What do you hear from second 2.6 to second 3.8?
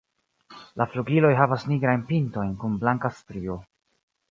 kun blanka strio.